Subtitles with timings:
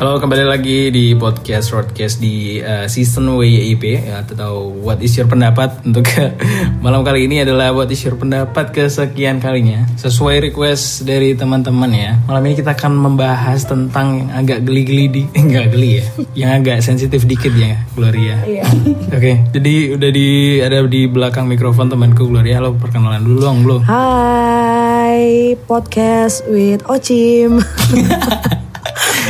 [0.00, 5.28] Halo kembali lagi di podcast broadcast di uh, season WYIP ya, atau What is your
[5.28, 5.84] pendapat?
[5.84, 6.08] Untuk
[6.84, 9.84] malam kali ini adalah What is your pendapat kesekian kalinya.
[10.00, 12.16] Sesuai request dari teman-teman ya.
[12.24, 16.04] Malam ini kita akan membahas tentang yang agak geli-geli di enggak geli ya.
[16.32, 18.40] Yang agak sensitif dikit ya Gloria.
[18.48, 18.64] Iya.
[19.20, 20.28] Oke jadi udah di
[20.64, 22.64] ada di belakang mikrofon temanku Gloria.
[22.64, 27.60] Halo perkenalan dulu dong belum Hai, podcast with Ochim.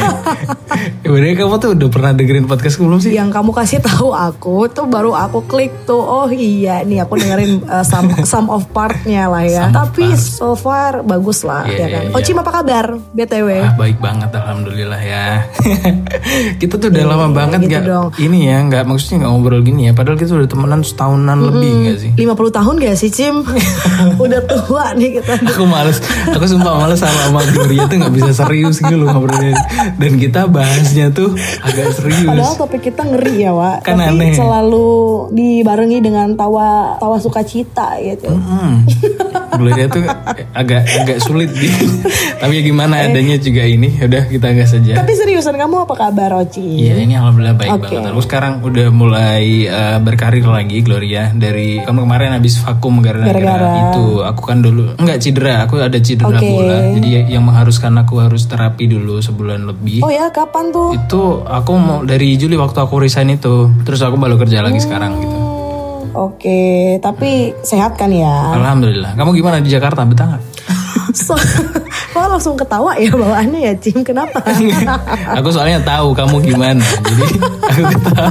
[0.00, 0.69] 哈哈哈。
[1.10, 3.10] Sebenarnya kamu tuh udah pernah dengerin podcastku belum sih?
[3.10, 5.98] Yang kamu kasih tahu aku tuh baru aku klik tuh.
[5.98, 9.66] Oh iya, nih aku dengerin uh, some some of partnya lah ya.
[9.66, 10.22] Some Tapi part.
[10.22, 12.04] so far bagus lah Iya, ya kan.
[12.06, 12.94] iya, Ochim apa kabar?
[13.10, 13.48] BTW.
[13.58, 15.50] Ah, baik banget alhamdulillah ya.
[16.62, 18.08] kita tuh udah lama banget gitu nggak dong.
[18.22, 19.92] ini ya nggak maksudnya nggak ngobrol gini ya.
[19.98, 22.10] Padahal kita udah temenan setahunan lebih nggak sih?
[22.22, 23.42] 50 tahun gak sih Cim?
[24.30, 25.42] Udah tua nih kita.
[25.42, 25.98] Aku males,
[26.30, 29.58] aku sumpah males sama sama Gloria tuh nggak bisa serius gitu loh ngobrolnya.
[29.98, 32.28] Dan kita bahasnya tuh agak serius.
[32.28, 34.32] Padahal topik kita ngeri ya Wak Kan Tapi aneh.
[34.34, 34.88] selalu
[35.30, 38.84] dibarengi dengan tawa tawa sukacita gitu Hmm.
[39.52, 40.04] Gloria tuh
[40.52, 41.84] agak agak sulit gitu.
[42.40, 43.92] Tapi ya gimana adanya juga ini.
[43.94, 44.96] Udah kita gas saja.
[44.96, 46.64] Tapi seriusan kamu apa kabar Oci?
[46.80, 47.92] Iya ini alhamdulillah baik Oke.
[47.92, 48.10] banget.
[48.10, 54.22] Aku sekarang udah mulai eh, berkarir lagi Gloria dari kamu kemarin habis vakum gara-gara itu.
[54.22, 56.48] Aku kan dulu enggak cedera, aku ada cedera Oke.
[56.48, 56.78] bola.
[56.90, 60.00] Jadi yang mengharuskan aku harus terapi dulu sebulan lebih.
[60.00, 60.89] Oh ya kapan tuh?
[60.90, 63.70] Itu aku mau dari Juli waktu aku resign itu.
[63.86, 65.36] Terus aku baru kerja lagi sekarang gitu.
[65.36, 65.48] Hmm,
[66.10, 68.58] Oke, tapi sehat kan ya?
[68.58, 69.14] Alhamdulillah.
[69.14, 70.02] Kamu gimana di Jakarta?
[70.02, 70.42] Betah nggak?
[71.10, 71.34] So,
[72.10, 74.02] kok langsung ketawa ya bawaannya ya Cim?
[74.02, 74.40] Kenapa?
[75.32, 76.82] aku soalnya tahu kamu gimana.
[76.82, 77.24] Jadi
[77.68, 78.30] aku ketawa.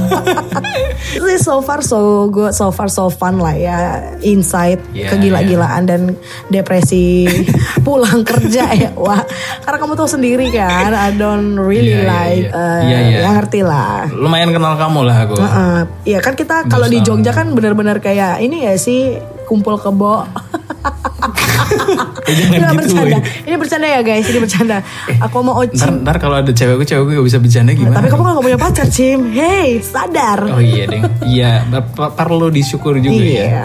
[1.40, 3.78] So far so good, so far so fun lah ya.
[4.20, 6.02] Insight, Iya, kegila-gilaan dan
[6.46, 7.24] depresi
[7.86, 8.90] pulang kerja ya.
[8.92, 9.24] Wah,
[9.64, 12.60] karena kamu tahu sendiri kan, I don't really Iya, iya, like, iya.
[12.60, 13.18] eh, Iya, iya.
[13.24, 14.04] ya ngerti lah.
[14.12, 15.34] Lumayan kenal kamu lah aku.
[15.40, 15.78] Heeh.
[16.06, 19.16] Iya kan kita kalau di Jogja kan benar-benar kayak ini ya sih
[19.48, 20.22] kumpul kebo.
[22.30, 22.78] Eh, jangan Nggak, gitu.
[22.94, 23.18] bercanda.
[23.18, 23.42] woy.
[23.42, 24.76] Ini bercanda ya guys, ini bercanda.
[25.18, 25.92] Aku mau Ntar, Ocim.
[26.00, 27.96] ntar kalau ada cewekku, cewekku gak bisa bercanda gimana?
[27.96, 29.20] Tapi kamu kan gak punya pacar, Cim.
[29.30, 30.38] Hey, sadar.
[30.46, 31.02] Oh iya deh.
[31.20, 31.50] Iya,
[31.90, 33.44] per- perlu disyukur juga ya.
[33.50, 33.64] Iya.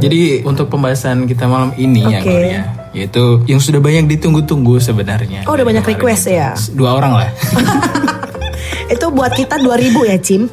[0.00, 2.26] Jadi untuk pembahasan kita malam ini ya Oke.
[2.26, 2.60] Gloria,
[2.90, 5.44] yaitu yang sudah banyak ditunggu-tunggu sebenarnya.
[5.44, 6.56] Oh, udah banyak request ya?
[6.72, 7.28] Dua orang lah.
[8.90, 10.50] Itu buat kita 2000 ya, Cim.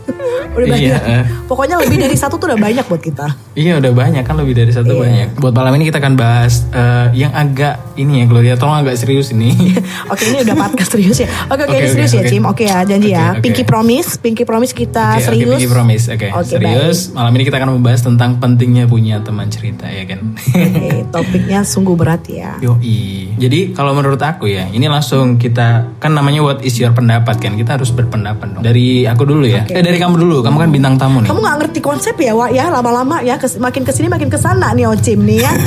[0.57, 1.01] Udah banyak.
[1.05, 1.19] Iya.
[1.45, 3.27] Pokoknya lebih dari satu tuh udah banyak buat kita.
[3.53, 4.99] iya udah banyak kan lebih dari satu Iya.
[4.99, 5.27] banyak.
[5.37, 9.29] Buat malam ini kita akan bahas eh, yang agak ini ya Gloria, tolong agak serius
[9.29, 9.53] ini.
[10.11, 11.29] Oke, ini udah podcast serius ya.
[11.47, 12.29] Oke, oke, Oke, ini serius ya, oke.
[12.29, 12.43] Cim.
[12.43, 13.25] Oke ya, janji ya.
[13.27, 13.43] Oke, oke.
[13.43, 15.57] Pinky promise, Pinky promise kita oke, serius.
[15.57, 16.05] Pinky promise.
[16.07, 16.97] Oke, Oke, serius.
[17.11, 20.33] Malam ini kita akan membahas tentang pentingnya punya teman cerita ya kan.
[20.33, 22.57] Oke, topiknya sungguh berat ya.
[22.59, 23.33] Yoi.
[23.37, 27.53] Jadi kalau menurut aku ya, ini langsung kita kan namanya what is your pendapat kan?
[27.53, 28.63] Kita harus berpendapat dong.
[28.63, 29.65] Dari aku dulu ya.
[29.67, 30.41] Eh dari kamu dulu.
[30.47, 31.27] Kamu kan bintang tamu nih.
[31.27, 34.39] Kamu gak ngerti konsep ya, Wak ya lama-lama ya kes- makin ke sini makin ke
[34.39, 35.51] sana nih Ocim nih ya.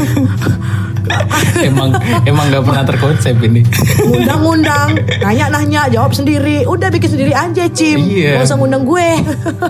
[1.61, 1.91] emang
[2.25, 3.61] emang nggak pernah terkonsep ini.
[4.07, 4.89] Ngundang-ngundang,
[5.21, 6.65] nanya-nanya, jawab sendiri.
[6.65, 7.99] Udah bikin sendiri aja, Cim.
[8.01, 8.41] Iya.
[8.41, 9.09] Gak usah ngundang gue.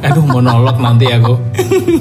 [0.05, 1.35] Aduh monolog nanti aku.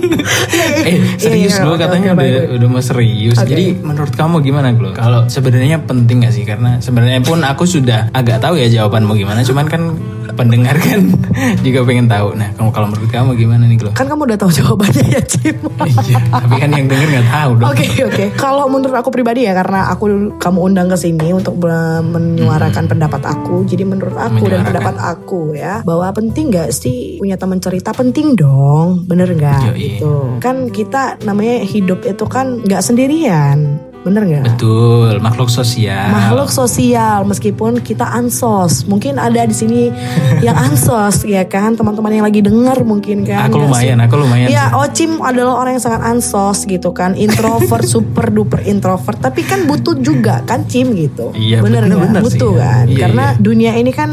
[0.90, 3.38] eh serius Iya, oke, katanya udah baik, udah mau serius.
[3.40, 3.50] Oke.
[3.50, 4.92] Jadi menurut kamu gimana Glo?
[4.94, 6.44] Kalau sebenarnya penting gak sih?
[6.44, 9.42] Karena sebenarnya pun aku sudah agak tahu ya jawabanmu gimana.
[9.42, 9.82] Cuman kan
[10.40, 11.12] pendengar kan
[11.66, 12.40] juga pengen tahu.
[12.40, 13.92] Nah kamu kalau menurut kamu gimana nih Glo?
[13.92, 15.58] Kan kamu udah tahu jawabannya ya, Cim.
[16.08, 16.18] iya.
[16.32, 17.68] Tapi kan yang denger nggak tahu dong.
[17.76, 18.24] Oke oke.
[18.40, 23.68] Kalau menurut aku pribadi ya karena aku kamu undang ke sini untuk menyuarakan pendapat aku.
[23.68, 28.40] Jadi menurut aku dan pendapat aku ya bahwa penting nggak sih punya teman cerita penting
[28.40, 29.76] dong, bener nggak?
[29.76, 30.40] Gitu.
[30.40, 33.89] Kan kita namanya hidup itu kan nggak sendirian.
[34.00, 34.44] Bener nggak?
[34.56, 36.08] Betul, makhluk sosial.
[36.10, 39.92] Makhluk sosial meskipun kita ansos, mungkin ada di sini
[40.46, 43.52] yang ansos ya kan, teman-teman yang lagi denger mungkin kan.
[43.52, 44.06] Aku lumayan, sih?
[44.08, 44.48] aku lumayan.
[44.48, 49.68] Ya, Ocim adalah orang yang sangat ansos gitu kan, introvert, super duper introvert, tapi kan
[49.68, 51.36] butuh juga kan Cim gitu.
[51.36, 52.32] Iya, bener bener-bener nggak?
[52.32, 52.40] sih.
[52.40, 53.40] Butuh kan, Iya, karena iya.
[53.40, 54.10] dunia ini kan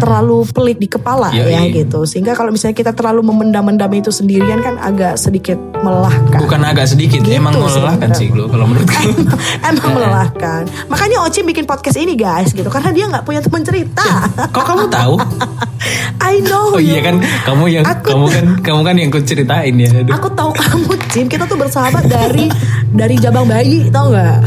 [0.00, 1.84] terlalu pelik di kepala Iya, ya iya.
[1.84, 6.40] gitu, sehingga kalau misalnya kita terlalu memendam-mendam itu sendirian kan agak sedikit melelahkan.
[6.40, 8.18] Bukan agak sedikit, Gitu emang sih, melelahkan bener.
[8.18, 9.08] sih Glo kalau menurutku.
[9.68, 10.66] Emang melelahkan.
[10.90, 14.30] Makanya Ocim bikin podcast ini guys gitu karena dia nggak punya teman cerita.
[14.50, 15.14] Kok kamu tahu?
[16.18, 16.72] I know.
[16.72, 19.90] Oh iya kan, kamu yang Aku- kamu kan kamu kan yang ku ceritain ya.
[19.94, 20.12] Aduh.
[20.12, 22.50] Aku tahu kamu Cim, kita tuh bersahabat dari
[22.90, 24.36] dari jabang bayi, tau nggak?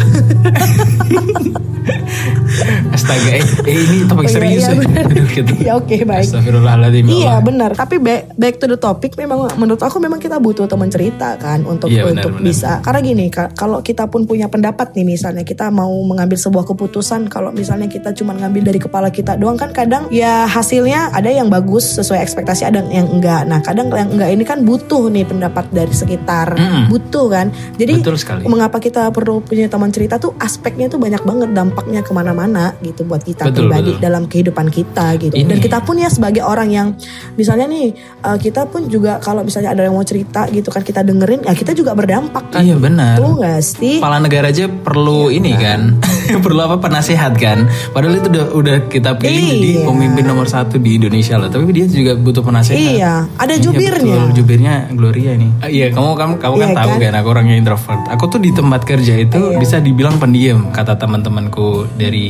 [2.92, 4.78] Astaga, eh, eh, ini topik Oh, iya, serius iya, ya.
[4.78, 5.06] bener.
[5.06, 5.52] Aduh, gitu.
[5.64, 6.26] Ya, oke, baik.
[6.28, 7.06] Astagfirullahaladzim.
[7.06, 7.72] ya Iya benar.
[7.74, 11.64] Tapi back, back to the topic, memang menurut aku memang kita butuh teman cerita kan
[11.64, 12.46] untuk Iya, benar, untuk benar.
[12.46, 12.72] bisa.
[12.82, 17.26] Karena gini, ka- kalau kita pun punya pendapat nih misalnya kita mau mengambil sebuah keputusan,
[17.28, 21.48] kalau misalnya kita cuma ngambil dari kepala kita doang kan kadang ya hasilnya ada yang
[21.48, 23.44] bagus sesuai ekspektasi, ada yang enggak.
[23.44, 26.88] Nah kadang yang enggak ini kan butuh nih pendapat dari sekitar, Mm-mm.
[26.88, 27.48] butuh kan.
[27.76, 28.44] Jadi Betul sekali.
[28.44, 33.04] mengapa kita perlu punya teman cerita tuh aspeknya tuh banyak banget dampaknya ke mana-mana gitu
[33.04, 34.02] buat kita Betul, pribadi betul.
[34.02, 35.34] dalam kehidupan kita gitu.
[35.34, 36.88] Ini- Dan kita pun ya sebagai orang yang
[37.34, 37.92] misalnya nih
[38.22, 41.54] uh, kita pun juga kalau misalnya ada yang mau cerita gitu kan kita dengerin ya
[41.54, 42.62] kita juga berdampak kan.
[42.62, 43.16] Iya benar.
[43.16, 43.98] Tuh gak sih?
[43.98, 46.00] Kepala negara aja perlu ini kan,
[46.46, 47.66] perlu apa penasehat kan.
[47.90, 49.86] Padahal itu udah udah kita pilih jadi Iya.
[49.86, 51.50] pemimpin nomor satu di Indonesia loh.
[51.50, 52.80] Tapi dia juga butuh penasehat.
[52.80, 54.18] Iya, ada Iya, jubirnya.
[54.22, 54.36] betul.
[54.36, 55.52] jubirnya Gloria nih.
[55.60, 57.00] Ah, iya, kamu kamu kamu kan Iya tahu kan?
[57.02, 57.14] kan?
[57.16, 58.02] aku orangnya introvert.
[58.10, 59.58] Aku tuh di tempat kerja itu Iya.
[59.58, 62.28] bisa dibilang pendiam kata teman-temanku dari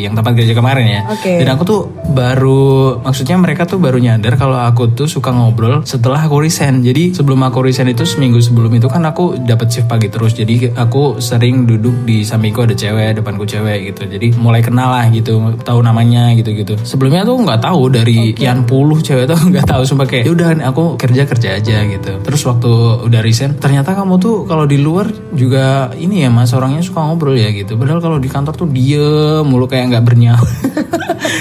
[0.00, 1.00] yang tempat kerja kemarin ya.
[1.08, 1.38] Oke.
[1.38, 1.80] Dan aku tuh
[2.12, 2.62] baru
[3.00, 6.82] maksudnya mereka tuh baru nyadar kalau aku tuh suka ngobrol setelah aku resign.
[6.82, 10.34] Jadi sebelum aku resign itu seminggu sebelum itu kan aku dapat shift pagi terus.
[10.34, 14.04] Jadi aku sering duduk di sampingku ada cewek, depanku cewek gitu.
[14.04, 16.76] Jadi mulai kenal lah gitu, tahu namanya gitu-gitu.
[16.82, 20.48] Sebelumnya tuh nggak tahu dari kian puluh cewek tuh nggak tahu sumpah kayak ya udah
[20.68, 22.12] aku kerja kerja aja gitu.
[22.22, 22.70] Terus waktu
[23.08, 27.36] udah resign ternyata kamu tuh kalau di luar juga ini ya mas orangnya suka ngobrol
[27.36, 27.74] ya gitu.
[27.76, 30.42] Padahal kalau di kantor tuh diem mulu kayak nggak bernyawa.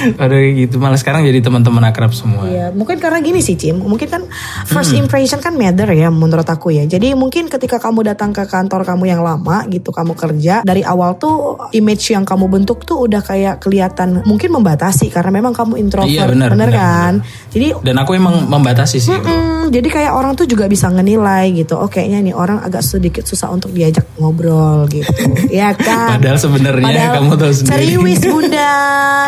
[0.01, 0.81] Ada gitu.
[0.81, 2.49] Malah sekarang jadi teman-teman akrab semua.
[2.49, 4.23] Iya, mungkin karena gini sih Cim, mungkin kan
[4.65, 6.85] first impression kan matter ya menurut aku ya.
[6.89, 11.17] Jadi mungkin ketika kamu datang ke kantor kamu yang lama gitu, kamu kerja dari awal
[11.21, 16.09] tuh image yang kamu bentuk tuh udah kayak kelihatan mungkin membatasi karena memang kamu introvert,
[16.09, 17.13] Iya, benar, benar, kan?
[17.51, 19.11] Jadi Dan aku emang membatasi sih.
[19.11, 21.75] Hmm, jadi kayak orang tuh juga bisa ngenilai gitu.
[21.75, 25.11] Oh kayaknya nih orang agak sedikit susah untuk diajak ngobrol gitu.
[25.51, 26.19] ya kan?
[26.19, 27.75] Padahal sebenarnya kamu tahu sendiri.
[27.95, 28.73] Serius bunda.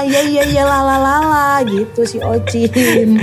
[0.04, 3.20] Ya ya ya lala lala gitu si Ocim.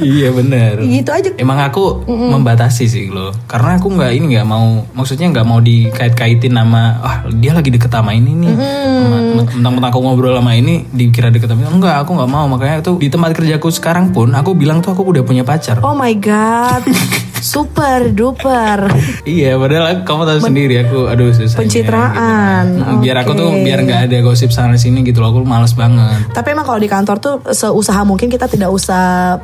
[0.00, 0.80] iya bener.
[0.82, 1.28] gitu aja.
[1.36, 6.52] Emang aku membatasi sih lo, karena aku nggak ini nggak mau, maksudnya nggak mau dikait-kaitin
[6.52, 9.22] sama, ah dia lagi deket sama ini nih, Sama-
[9.56, 12.92] mentang-mentang aku ngobrol sama ini dikira deket sama ini, enggak aku nggak mau, makanya itu
[12.98, 15.80] di tempat kerjaku sekarang pun aku bilang tuh aku udah punya pacar.
[15.82, 16.84] Oh my god.
[17.40, 18.86] Super duper.
[19.22, 21.56] Iya, padahal kamu tahu sendiri aku, aduh susah.
[21.56, 22.64] Pencitraan,
[23.00, 26.30] Biar aku tuh biar nggak ada gosip sana sini gitu loh, aku males banget.
[26.30, 29.00] Tapi emang kalau di kantor tuh seusaha mungkin kita tidak usah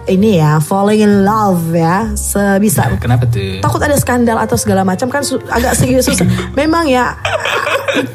[0.06, 3.58] ini ya falling in love ya sebisa Kenapa tuh?
[3.58, 6.26] takut ada skandal atau segala macam kan agak sedikit susah.
[6.58, 7.16] Memang ya,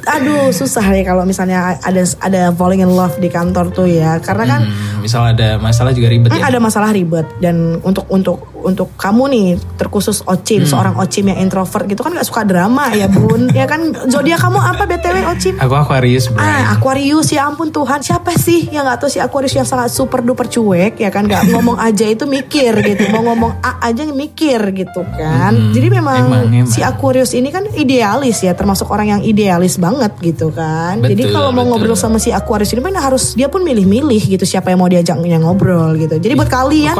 [0.07, 4.45] aduh susah nih kalau misalnya ada ada falling in love di kantor tuh ya, karena
[4.47, 6.47] kan Hmm, misal ada masalah juga ribet Hmm, ya.
[6.47, 10.37] ada masalah ribet dan untuk untuk untuk kamu nih terkhusus Hmm.
[10.37, 13.49] Ocim seorang Ocim yang introvert gitu kan nggak suka drama ya bun.
[13.51, 15.55] Ya kan zodiak kamu apa btw Ocim?
[15.59, 16.39] Aku Aquarius, bro.
[16.39, 17.99] Ah, Aquarius ya ampun Tuhan.
[17.99, 21.27] Siapa sih yang nggak tahu si Aquarius yang sangat super duper cuek ya kan?
[21.27, 23.03] Nggak ngomong aja itu mikir gitu.
[23.11, 25.51] Mau ngomong A aja mikir gitu kan.
[25.51, 26.69] Hmm, jadi memang, emang, emang.
[26.69, 31.01] si Aquarius ini kan idealis ya termasuk orang yang idealis banget gitu kan.
[31.01, 31.71] Jadi Betul, kalau mau betul.
[31.77, 35.41] ngobrol sama si Aquarius ini kan harus dia pun milih-milih gitu siapa yang mau diajaknya
[35.41, 36.21] ngobrol gitu.
[36.21, 36.93] Jadi buat kalian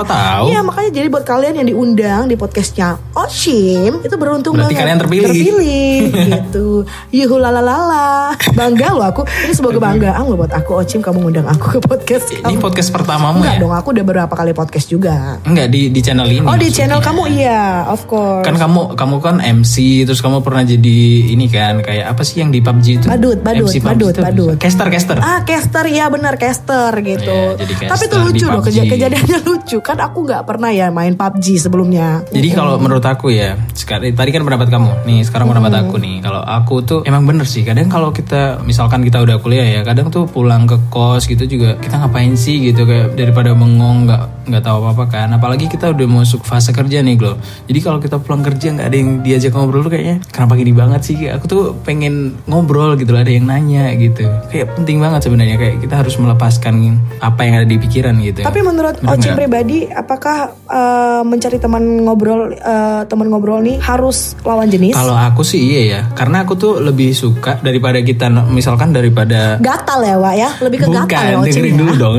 [0.48, 5.00] iya makanya jadi buat kalian yang diundang di podcastnya Oshim itu beruntung Berarti banget kalian
[5.00, 5.28] terpilih.
[5.28, 6.00] terpilih
[6.32, 6.68] gitu
[7.10, 11.66] yuhu lalalala bangga loh aku ini sebagai kebanggaan loh buat aku Ocim kamu ngundang aku
[11.72, 13.62] ke podcast Ini kamu podcast pertamamu enggak ya?
[13.62, 16.42] dong aku udah beberapa kali podcast juga Enggak di di channel ini.
[16.42, 16.72] oh di maksudnya.
[16.74, 20.98] channel kamu iya of course Kan kamu kamu kan MC terus kamu pernah jadi
[21.30, 23.06] ini kan kayak apa sih yang di PUBG itu?
[23.06, 24.24] Badut, badut, MC PUBG badut, apa?
[24.26, 24.56] badut.
[24.58, 25.18] Caster caster.
[25.18, 28.68] ah caster ya benar caster gitu Iya, jadi podcaster Tapi itu lucu loh PUBG.
[28.72, 32.22] keja- kejadiannya lucu kan aku nggak pernah ya main PUBG sebelumnya.
[32.30, 36.22] Jadi kalau menurut aku ya, sekarang tadi kan pendapat kamu, nih sekarang pendapat aku nih.
[36.22, 37.66] Kalau aku tuh emang bener sih.
[37.66, 41.74] Kadang kalau kita, misalkan kita udah kuliah ya, kadang tuh pulang ke kos gitu juga
[41.82, 45.28] kita ngapain sih gitu kayak daripada bengong nggak nggak tahu apa apa kan.
[45.34, 47.42] Apalagi kita udah masuk fase kerja nih Glo.
[47.66, 51.02] Jadi kalau kita pulang kerja nggak ada yang diajak ngobrol tuh kayaknya kenapa gini banget
[51.02, 51.18] sih?
[51.32, 54.30] Aku tuh pengen ngobrol gitu, ada yang nanya gitu.
[54.54, 58.46] Kayak penting banget sebenarnya kayak kita harus melepaskan apa yang ada di pikiran gitu.
[58.46, 59.34] Tapi menurut nggak?
[59.42, 65.00] pribadi, apakah eh, mencari teman ngobrol eh, teman ngobrol nih harus lawan jenis?
[65.00, 70.04] Kalau aku sih iya ya, karena aku tuh lebih suka daripada kita misalkan daripada Gatal
[70.04, 70.50] ya, Wak ya?
[70.60, 71.80] Lebih ke gatal ya, bukan dengerin ya?
[71.80, 72.18] dulu dong.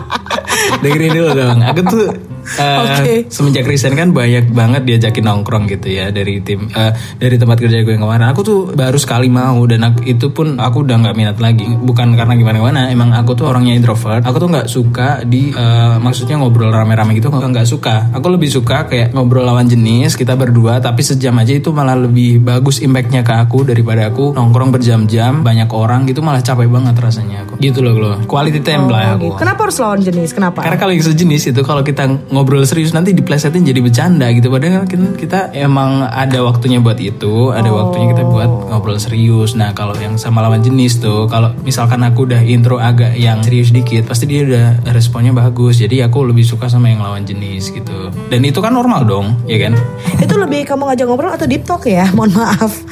[0.82, 1.58] dengerin dulu dong.
[1.62, 2.06] Aku tuh
[2.48, 3.14] eh, Oke.
[3.28, 7.82] semenjak resign kan banyak banget diajakin nongkrong gitu ya dari tim eh, dari tempat kerja
[7.82, 8.30] gue yang kemarin.
[8.30, 11.66] Aku tuh baru sekali mau dan aku- itu pun aku udah nggak minat lagi.
[11.66, 12.80] Bukan karena gimana gimana.
[12.88, 14.22] Emang aku tuh orangnya introvert.
[14.22, 18.10] Aku tuh nggak suka di eh, maksudnya ngobrol rame-rame gitu nggak suka.
[18.12, 22.38] Aku lebih suka kayak ngobrol lawan jenis kita berdua tapi sejam aja itu malah lebih
[22.38, 27.44] bagus impactnya ke aku daripada aku nongkrong berjam-jam banyak orang gitu malah capek banget rasanya
[27.44, 27.58] aku.
[27.58, 28.12] Gitu loh lo.
[28.24, 29.24] Quality time lah Oh, aku.
[29.24, 29.36] gitu.
[29.38, 30.30] Kenapa harus lawan jenis?
[30.30, 30.60] Kenapa?
[30.60, 32.04] Karena kalau yang sejenis itu kalau kita
[32.36, 34.46] ngobrol serius nanti diplesetin jadi bercanda gitu.
[34.46, 39.52] Padahal kan kita emang ada waktunya buat itu, ada waktunya kita buat ngobrol serius.
[39.52, 43.70] Nah kalau yang sama lawan jenis tuh, kalau misalkan aku udah intro agak yang serius
[43.70, 45.78] dikit, pasti dia udah responnya bagus.
[45.78, 48.12] Jadi aku lebih suka sama yang lawan jenis gitu.
[48.26, 49.72] Dan itu kan normal dong, ya kan?
[50.24, 52.12] itu lebih kamu ngajak ngobrol atau deep talk ya?
[52.12, 52.72] Mohon maaf.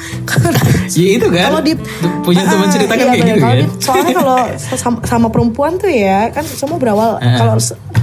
[0.87, 1.49] Ya itu kan.
[1.49, 1.73] Kalau di
[2.21, 3.25] punya teman Ah, cerita kan iya kayak bener.
[3.27, 3.57] gitu Kalau kan.
[3.59, 4.37] di- soalnya kalau
[4.81, 7.35] sama, sama perempuan tuh ya kan semua berawal Ah.
[7.35, 7.53] kalau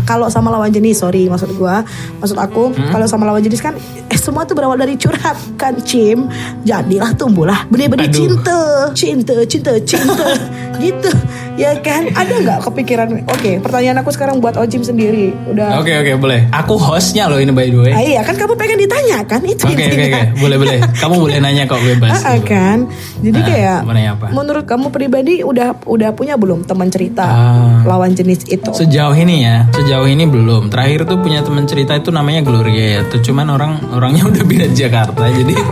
[0.03, 1.81] kalau sama lawan jenis sorry maksud gua
[2.19, 2.89] maksud aku Hmm?
[2.89, 3.75] kalau sama lawan jenis kan
[4.07, 6.29] eh, semua tuh berawal dari curhat kan Cim
[6.62, 8.17] jadilah tumbuhlah benih-benih Aduh.
[8.17, 8.59] cinta
[8.93, 10.27] cinta cinta cinta
[10.83, 11.11] gitu
[11.54, 16.12] ya kan ada nggak kepikiran oke pertanyaan aku sekarang buat Ojim sendiri udah Oke oke
[16.16, 16.49] boleh.
[16.50, 17.92] Aku hostnya loh ini by the way.
[17.92, 20.21] Ah, iya kan kamu pengen ditanya kan itu Oke oke intinya.
[20.23, 20.78] oke boleh boleh.
[20.94, 22.11] Kamu boleh nanya kok bebas.
[22.14, 22.78] Ah, ah, kan
[23.18, 23.78] jadi Ah, kayak
[24.12, 24.26] apa?
[24.30, 27.80] menurut kamu pribadi udah udah punya belum teman cerita Ah.
[27.85, 30.68] lawan jenis itu Sejauh ini ya, sejauh ini belum.
[30.68, 33.06] Terakhir tuh punya teman cerita itu namanya Gloria ya.
[33.06, 35.54] Tuh cuman orang orangnya udah pindah Jakarta jadi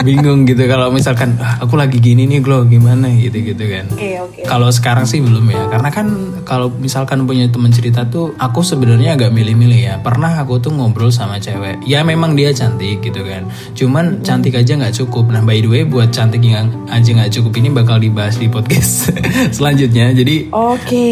[0.00, 3.90] bingung gitu kalau misalkan "Ah, aku lagi gini nih Glo gimana gitu gitu kan.
[3.90, 6.06] oke oke Kalau sekarang sih belum ya, karena kan
[6.44, 9.94] kalau misalkan punya teman cerita tuh, aku sebenarnya agak milih-milih ya.
[10.00, 13.46] Pernah aku tuh ngobrol sama cewek, ya memang dia cantik gitu kan.
[13.74, 15.30] Cuman cantik aja nggak cukup.
[15.32, 19.12] Nah by the way, buat cantik yang aja nggak cukup ini bakal dibahas di podcast
[19.56, 20.12] selanjutnya.
[20.14, 21.08] Jadi oke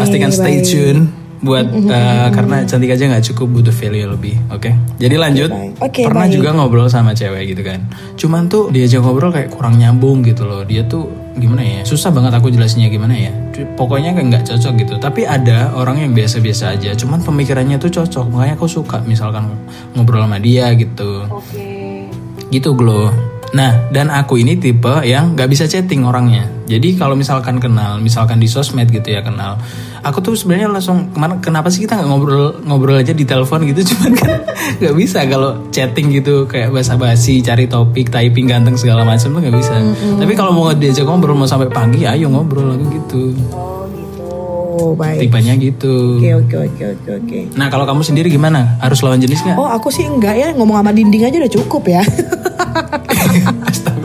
[0.00, 0.66] pastikan stay baik.
[0.66, 1.02] tune
[1.38, 5.72] buat uh, karena cantik aja nggak cukup butuh value lebih oke jadi lanjut baik.
[5.78, 6.34] Oke, pernah baik.
[6.34, 7.86] juga ngobrol sama cewek gitu kan
[8.18, 11.06] cuman tuh diajak ngobrol kayak kurang nyambung gitu loh dia tuh
[11.38, 11.80] gimana ya?
[11.86, 13.32] Susah banget aku jelasinnya gimana ya.
[13.74, 14.94] Pokoknya kayak nggak cocok gitu.
[14.98, 16.94] Tapi ada orang yang biasa-biasa aja.
[16.94, 18.28] Cuman pemikirannya tuh cocok.
[18.30, 19.48] Makanya aku suka misalkan
[19.94, 21.26] ngobrol sama dia gitu.
[21.30, 22.06] Oke.
[22.50, 26.44] Gitu glow Nah, dan aku ini tipe yang nggak bisa chatting orangnya.
[26.68, 29.56] Jadi kalau misalkan kenal, misalkan di sosmed gitu ya kenal,
[30.04, 31.40] aku tuh sebenarnya langsung ke mana?
[31.40, 33.80] Kenapa sih kita nggak ngobrol ngobrol aja di telepon gitu?
[33.96, 34.30] Cuman kan
[34.76, 39.56] nggak bisa kalau chatting gitu kayak basa-basi, cari topik, typing ganteng segala macam tuh nggak
[39.56, 39.80] bisa.
[40.20, 43.22] Tapi kalau mau diajak ngobrol mau sampai pagi, ayo ngobrol aku gitu.
[43.56, 44.28] oh gitu
[44.78, 46.20] oh baik Tipenya gitu.
[46.20, 48.76] oke oke oke oke oke Nah kalau kamu sendiri gimana?
[48.78, 49.56] Harus lawan jenis nggak?
[49.56, 52.02] oh aku sih enggak ya ngomong sama dinding aja udah cukup ya.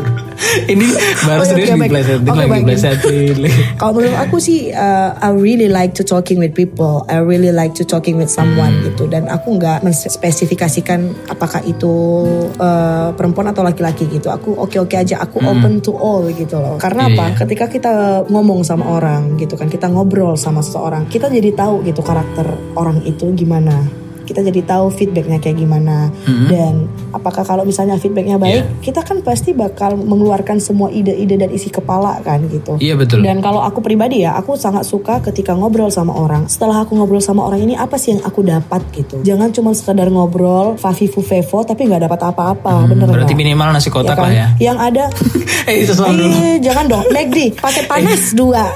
[0.64, 0.86] Ini
[1.26, 1.90] baru Oke, serius oke, baik.
[1.90, 3.44] diplesetin Oke, lagi.
[3.80, 7.08] Kalau menurut aku sih, uh, I really like to talking with people.
[7.10, 8.86] I really like to talking with someone Hmm.
[8.92, 9.10] gitu.
[9.10, 11.90] Dan aku nggak menspesifikasikan apakah itu
[12.60, 14.30] uh, perempuan atau laki-laki gitu.
[14.30, 15.24] Aku oke-oke aja.
[15.26, 16.78] Aku open to all gitu loh.
[16.78, 17.14] Karena Hmm.
[17.14, 17.26] Iya, apa?
[17.34, 17.38] iya.
[17.44, 17.94] Ketika kita
[18.30, 22.46] ngomong sama orang gitu kan, kita ngobrol sama seseorang, kita jadi tahu gitu karakter
[22.78, 24.03] orang itu gimana.
[24.34, 26.10] Kita jadi tahu feedbacknya kayak gimana
[26.50, 28.66] dan apakah kalau misalnya feedbacknya baik, Iya.
[28.82, 32.76] kita kan pasti bakal mengeluarkan semua ide-ide dan isi kepala kan gitu.
[32.78, 33.22] Iya betul.
[33.22, 36.46] Dan kalau aku pribadi ya, aku sangat suka ketika ngobrol sama orang.
[36.46, 39.22] Setelah aku ngobrol sama orang ini, apa sih yang aku dapat gitu?
[39.22, 43.44] Jangan cuma sekadar ngobrol, fafifu fevo, tapi nggak dapat apa-apa, bener Hmm, Berarti nggak?
[43.46, 44.26] minimal nasi kotak kan?
[44.26, 44.48] lah ya.
[44.60, 45.04] Yang ada,
[45.64, 48.68] Eh eh jangan dong, McD, pakai panas dua,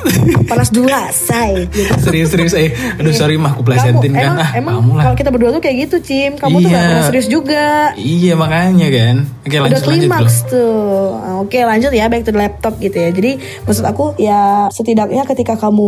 [0.45, 1.65] panas dua, say.
[1.77, 1.91] Gitu.
[1.99, 2.69] Serius-serius eh.
[2.95, 4.33] Aduh sorry mah aku plesetin kan.
[4.33, 6.75] emang, Ah, emang kalau kita berdua ngobrol tuh kayak gitu Cim kamu tuh Iya.
[6.75, 9.15] gak pernah serius juga Iya makanya kan.
[9.39, 9.87] Oke udah lanjut lanjut bro.
[9.87, 10.75] klimaks tuh
[11.39, 13.31] oke lanjut ya back to the laptop gitu ya jadi
[13.63, 15.87] maksud aku ya setidaknya ketika kamu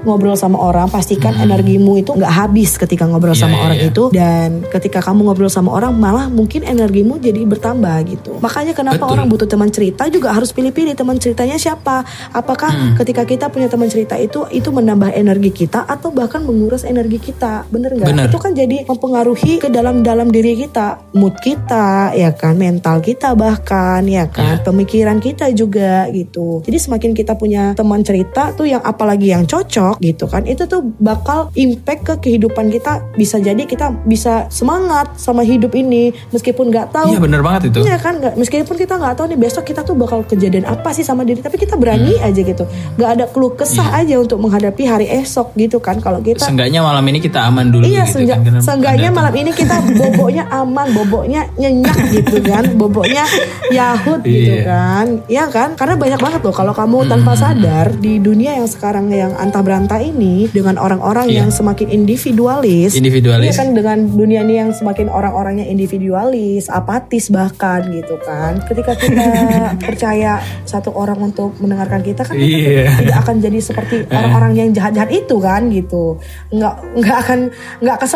[0.00, 3.34] ngobrol sama orang pastikan energimu itu nggak habis ketika ngobrol Hmm.
[3.34, 3.88] Iya, sama iya, orang iya.
[3.88, 9.00] itu dan ketika kamu ngobrol sama orang malah mungkin energimu jadi bertambah gitu makanya kenapa
[9.00, 9.14] Betul.
[9.14, 12.94] orang butuh teman cerita juga harus pilih-pilih teman ceritanya siapa apakah Hmm.
[12.94, 17.64] ketika kita punya teman cerita itu itu menambah energi kita atau bahkan menguras energi kita
[17.66, 18.26] bener nggak Bener.
[18.28, 23.32] itu kan jadi mempengaruhi ke dalam dalam diri kita mood kita ya kan mental kita
[23.32, 24.64] bahkan ya kan Iya.
[24.64, 29.98] pemikiran kita juga gitu jadi semakin kita punya teman cerita tuh yang apalagi yang cocok
[29.98, 35.42] gitu kan itu tuh bakal impact ke kehidupan kita bisa jadi kita bisa semangat sama
[35.42, 37.82] hidup ini meskipun nggak tahu Iya bener banget itu.
[37.82, 41.02] Iya kan nggak meskipun kita nggak tahu nih besok kita tuh bakal kejadian apa sih
[41.02, 42.24] sama diri tapi kita berani Hmm.
[42.24, 44.00] aja gitu nggak ada keluh kesah Iya.
[44.02, 47.84] aja untuk menghadapi hari esok gitu kan kalau kita Seenggaknya malam ini kita aman dulu
[47.84, 48.42] Iya, gitu kan.
[48.72, 53.24] Seenggaknya malam ini kita boboknya aman, boboknya nyenyak gitu kan, boboknya
[53.68, 54.64] yahut gitu Iya.
[54.64, 55.76] kan, ya kan?
[55.76, 60.00] Karena banyak banget loh kalau kamu tanpa sadar di dunia yang sekarang yang antah berantah
[60.00, 61.44] ini dengan orang-orang Iya.
[61.44, 63.44] yang semakin individualis, Individualis.
[63.44, 68.56] Iya kan dengan dunia ini yang semakin orang-orangnya individualis, apatis bahkan gitu kan.
[68.64, 69.24] Ketika kita
[69.84, 72.88] percaya satu orang untuk mendengarkan kita kan kita Iya.
[73.04, 76.16] tidak akan jadi seperti orang-orang yang jahat-jahat itu kan gitu
[76.48, 77.38] nggak nggak akan
[77.84, 78.08] nggak akan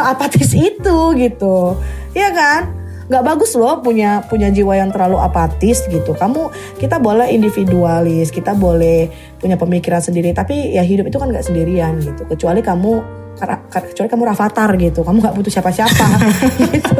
[0.46, 1.56] seapatis itu gitu.
[2.14, 2.70] Ya kan?
[3.06, 6.14] Nggak bagus loh punya punya jiwa yang terlalu apatis gitu.
[6.14, 11.46] Kamu kita boleh individualis kita boleh punya pemikiran sendiri tapi ya hidup itu kan nggak
[11.46, 12.26] sendirian gitu.
[12.26, 12.92] Kecuali kamu
[13.70, 15.06] kecuali kamu rafatar gitu.
[15.06, 16.06] Kamu nggak butuh siapa-siapa
[16.74, 16.98] gitu.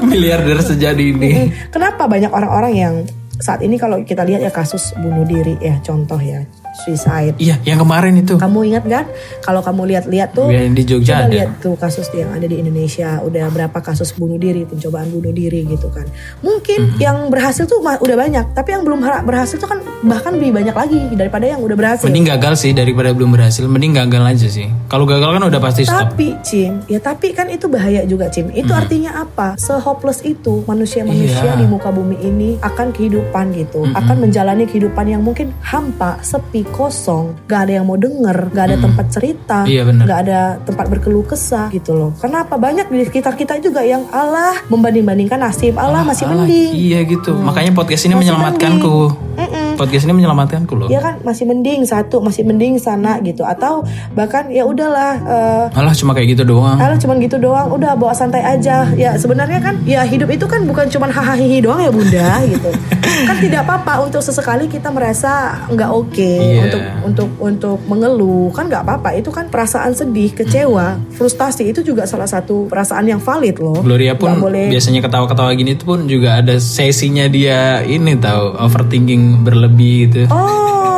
[0.00, 1.52] Miliarder sejadi ini.
[1.68, 2.94] Kenapa banyak orang-orang yang
[3.36, 6.40] saat ini kalau kita lihat ya kasus bunuh diri ya contoh ya
[6.76, 7.34] suicide.
[7.36, 8.36] Iya, yang kemarin itu.
[8.36, 9.04] Kamu ingat kan
[9.40, 11.32] kalau kamu lihat-lihat tuh Yang di Jogja ada.
[11.32, 15.64] lihat tuh kasus yang ada di Indonesia udah berapa kasus bunuh diri pencobaan bunuh diri
[15.64, 16.04] gitu kan.
[16.40, 16.98] Mungkin Mhm.
[16.98, 21.00] yang berhasil tuh udah banyak tapi yang belum berhasil tuh kan bahkan lebih banyak lagi
[21.12, 22.04] daripada yang udah berhasil.
[22.04, 23.64] Mending gagal sih daripada belum berhasil.
[23.64, 24.68] Mending gagal aja sih.
[24.86, 26.12] Kalau gagal kan udah pasti stop.
[26.12, 28.50] Tapi Cim, ya tapi kan itu bahaya juga Cim.
[28.50, 29.56] Itu artinya apa?
[29.56, 31.44] Se-hopeless itu manusia-manusia Hmm.
[31.46, 31.54] Iya.
[31.56, 37.34] di muka bumi ini akan kehidupan gitu, akan menjalani kehidupan yang mungkin hampa, sepi, kosong,
[37.46, 40.04] gak ada yang mau denger, gak ada tempat cerita, Iya, bener.
[40.06, 42.10] gak ada tempat berkeluh kesah gitu loh.
[42.18, 46.70] Kenapa banyak di sekitar kita juga yang Allah membanding-bandingkan nasib, Allah masih Alah, mending.
[46.74, 47.32] Iya gitu.
[47.36, 48.96] Makanya podcast ini Masih menyelamatkanku.
[49.36, 49.65] Mm-mm.
[49.76, 50.88] Podcast ini menyelamatkanku loh.
[50.88, 55.92] Ya kan masih mending satu, masih mending sana gitu atau bahkan ya udahlah eh, Alah
[55.92, 56.80] cuma kayak gitu doang.
[56.80, 58.88] Alah cuman gitu doang, udah bawa santai aja.
[58.96, 62.70] Ya sebenarnya kan ya hidup itu kan bukan cuman hahaha doang ya bunda gitu.
[63.28, 66.62] kan tidak apa-apa untuk sesekali kita merasa nggak oke Iya.
[66.68, 69.14] untuk untuk untuk mengeluh kan nggak apa-apa.
[69.16, 73.78] Itu kan perasaan sedih, kecewa, frustasi itu juga salah satu perasaan yang valid loh.
[73.80, 74.68] Gloria pun boleh.
[74.72, 80.22] biasanya ketawa-ketawa gini tuh pun juga ada sesinya dia ini tahu overthinking berlebih gitu.
[80.30, 80.95] Oh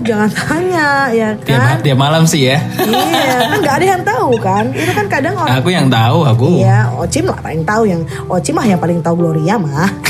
[0.00, 1.76] jangan tanya ya Tiap, kan?
[1.80, 2.58] tiap malam sih ya.
[2.80, 4.64] iya kan nggak ada yang tahu kan.
[4.70, 6.48] Itu kan kadang orang Aku yang tahu aku.
[6.58, 9.90] Iya, Ocim lah paling tahu yang Ocim mah yang paling tahu Gloria mah.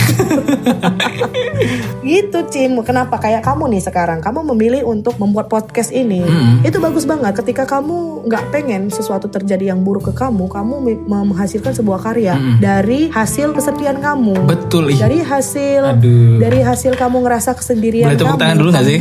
[2.02, 6.62] gitu Cim, kenapa kayak kamu nih sekarang kamu memilih untuk membuat podcast ini Mm-mm.
[6.62, 10.74] itu bagus banget ketika kamu nggak pengen sesuatu terjadi yang buruk ke kamu kamu
[11.06, 12.58] menghasilkan sebuah karya Mm-mm.
[12.58, 16.38] dari hasil kesepian kamu Betul dari hasil Aduh.
[16.38, 19.00] dari hasil kamu ngerasa kesendirian Boleh tepuk tangan dulu gak kamu- sih?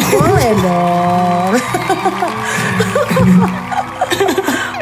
[0.00, 1.52] Boleh dong.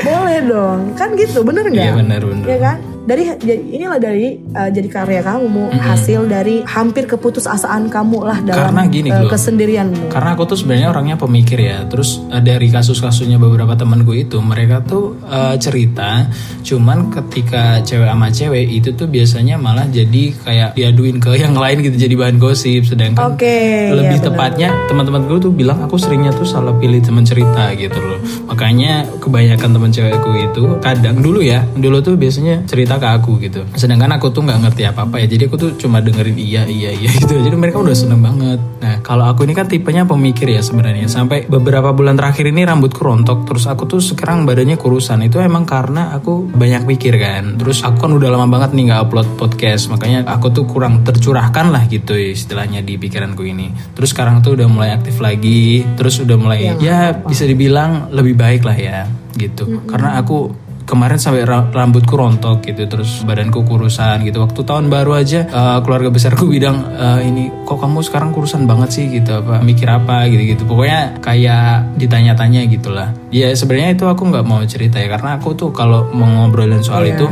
[0.00, 0.80] Boleh dong.
[0.96, 1.92] Kan gitu bener nggak?
[1.92, 2.46] Iya benar benar.
[2.48, 3.24] ya kan dari
[3.72, 9.08] inilah dari uh, jadi karya kamu hasil dari hampir keputusasaan kamu lah dalam Karena gini,
[9.08, 11.84] uh, kesendirianmu Karena aku tuh sebenarnya orangnya pemikir ya.
[11.88, 16.28] Terus eh, dari kasus-kasusnya beberapa temanku itu, mereka tuh eh, cerita,
[16.64, 21.80] cuman ketika cewek sama cewek itu tuh biasanya malah jadi kayak diaduin ke yang lain
[21.84, 22.86] gitu, jadi bahan gosip.
[22.86, 23.56] Sedangkan oke
[23.90, 27.98] lebih ya tepatnya teman-teman gue tuh bilang aku seringnya tuh salah pilih teman cerita gitu
[27.98, 28.20] loh.
[28.50, 33.62] Makanya kebanyakan teman cewekku itu kadang dulu ya, dulu tuh biasanya cerita ke aku gitu.
[33.76, 35.26] Sedangkan aku tuh nggak ngerti apa-apa ya.
[35.30, 37.36] Jadi aku tuh cuma dengerin iya iya iya gitu.
[37.38, 38.58] Jadi mereka udah seneng banget.
[38.80, 41.06] Nah, kalau aku ini kan tipenya pemikir ya sebenarnya.
[41.06, 45.20] Sampai beberapa bulan terakhir ini rambutku rontok terus aku tuh sekarang badannya kurusan.
[45.28, 47.60] Itu emang karena aku banyak mikir kan.
[47.60, 49.92] Terus aku kan udah lama banget nih nggak upload podcast.
[49.92, 53.70] Makanya aku tuh kurang tercurahkan lah gitu istilahnya di pikiranku ini.
[53.92, 55.84] Terus sekarang tuh udah mulai aktif lagi.
[56.00, 58.98] Terus udah mulai ya bisa dibilang lebih baik lah ya
[59.36, 59.84] gitu.
[59.84, 64.42] Karena aku kemarin sampai ra- rambutku rontok gitu terus badanku kurusan gitu.
[64.42, 68.90] Waktu tahun baru aja eh, keluarga besarku bilang "Eh, ini kok kamu sekarang kurusan banget
[68.90, 69.04] sih?
[69.06, 70.26] gitu apa mikir apa?
[70.26, 73.14] gitu gitu pokoknya kayak ditanya-tanya gitulah.
[73.30, 77.06] Ya sebenarnya itu aku nggak mau cerita ya karena aku tuh kalau mau ngobrolin soal
[77.06, 77.30] itu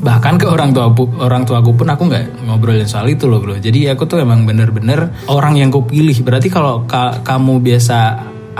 [0.00, 0.88] bahkan ke orang tua
[1.20, 3.60] orang tuaku pun aku nggak ngobrolin soal itu loh bro.
[3.60, 6.16] Jadi aku tuh emang bener-bener orang yang ku pilih.
[6.24, 7.98] Berarti kalau ka- kamu biasa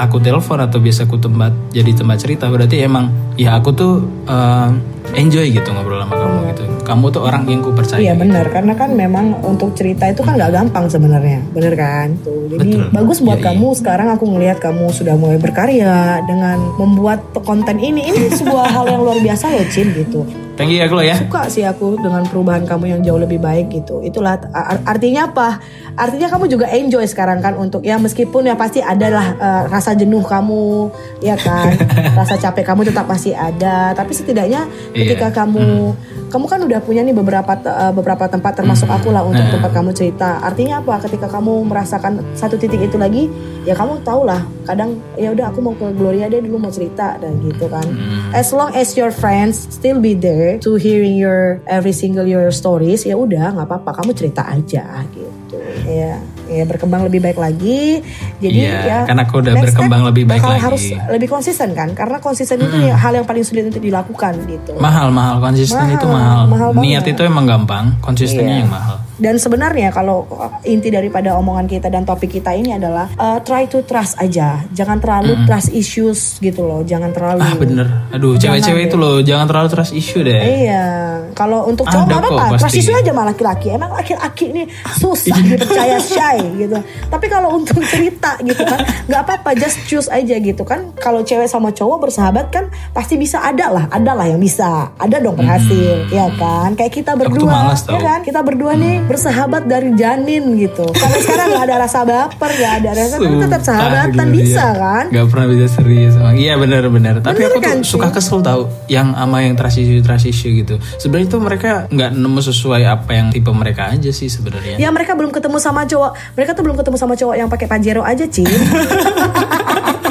[0.05, 3.93] aku telepon atau biasa aku tempat jadi tempat cerita berarti emang ya aku tuh
[4.29, 4.69] eh,
[5.17, 8.75] enjoy gitu ngobrol sama kamu gitu kamu tuh orang yang ku percaya Iya benar karena
[8.75, 12.17] kan memang untuk cerita itu kan nggak gampang sebenarnya, bener kan?
[12.25, 12.91] Tuh, jadi Betul.
[12.91, 13.69] bagus buat Iya, kamu.
[13.77, 18.11] Sekarang aku ngelihat kamu sudah mulai berkarya dengan membuat konten ini.
[18.11, 20.27] Ini sebuah hal yang luar biasa loh, Cin gitu.
[20.61, 23.73] Thank you ya Klo ya Suka sih aku dengan perubahan kamu yang jauh lebih baik
[23.73, 23.99] gitu.
[24.01, 25.57] Itulah ar- artinya apa?
[25.97, 30.21] Artinya kamu juga enjoy sekarang kan untuk ya meskipun ya pasti adalah eh, rasa jenuh
[30.21, 31.73] kamu, ya kan?
[32.21, 33.93] rasa capek kamu tetap masih ada.
[33.93, 35.09] Tapi setidaknya Iya.
[35.09, 35.97] ketika kamu
[36.31, 39.57] kamu kan udah punya nih beberapa eh, beberapa tempat termasuk aku lah untuk Nah.
[39.57, 40.39] tempat kamu cerita.
[40.41, 41.01] Artinya apa?
[41.01, 43.27] Ketika kamu merasakan satu titik itu lagi,
[43.65, 44.45] ya kamu tau lah.
[44.71, 47.83] Kadang ya udah aku mau ke Gloria deh dulu mau cerita dan gitu kan.
[48.31, 53.03] As long as your friends still be there to hearing your every single your stories,
[53.03, 53.99] ya udah nggak apa-apa.
[53.99, 55.59] Kamu cerita aja gitu.
[55.83, 57.99] Ya, ya berkembang lebih baik lagi.
[58.39, 58.99] Jadi Iya, ya.
[59.03, 60.63] karena aku udah berkembang lebih baik lagi.
[60.63, 61.91] harus lebih konsisten kan?
[61.91, 64.79] Karena konsisten itu ya hal yang paling sulit untuk dilakukan gitu.
[64.79, 68.63] mahal mahal konsisten Mahal, itu mahal, mahal niat itu emang gampang konsistennya Iya.
[68.63, 73.13] yang mahal Dan sebenarnya kalau uh, inti daripada omongan kita dan topik kita ini adalah
[73.15, 77.41] uh, try to trust aja, jangan terlalu trust issues gitu loh, jangan terlalu.
[77.41, 80.85] ah bener aduh cewek-cewek itu loh jangan terlalu trust issue deh Iya,
[81.33, 83.69] kalau untuk cowok Ada nggak kok trust issue aja malah laki-laki.
[83.71, 84.63] Emang laki-laki ini
[84.97, 86.79] susah dipercaya shy gitu.
[87.07, 90.91] Tapi kalau untuk cerita gitu kan, nggak apa-apa, just choose aja gitu kan.
[90.97, 95.17] Kalau cewek sama cowok bersahabat kan pasti bisa ada lah, ada lah yang bisa, ada
[95.19, 96.73] dong berhasil, ya kan?
[96.73, 97.21] Kayak kita Hmm.
[97.21, 98.19] berdua, ya kan?
[98.23, 100.87] Kita berdua nih bersahabat dari janin gitu.
[100.95, 104.79] Sampai sekarang nggak ada rasa baper, nggak ada rasa, tapi tetap sahabatan gitu bisa ya.
[104.79, 105.05] kan?
[105.11, 106.37] Gak pernah bisa serius emang.
[106.39, 107.15] Iya benar-benar.
[107.19, 110.53] Tapi Bener aku tuh kan, suka kesel tau yang sama yang trust issue trust issue
[110.63, 110.79] gitu.
[111.03, 114.79] Sebenarnya tuh mereka nggak nemu sesuai apa yang tipe mereka aja sih sebenarnya.
[114.79, 118.07] Ya mereka belum ketemu sama cowok, mereka tuh belum ketemu sama cowok yang pakai pajero
[118.07, 118.47] aja, Cin.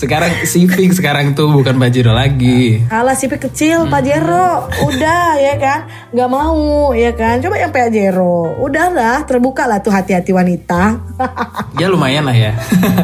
[0.00, 2.80] Sekarang Civic sekarang tuh bukan Bajiro lagi.
[2.88, 5.84] Alah sipi kecil Pajero Udah ya kan?
[6.16, 7.44] Gak mau ya kan?
[7.44, 10.96] Coba yang Pajero Udahlah terbuka lah tuh hati-hati wanita.
[11.80, 12.52] Ya lumayan lah ya.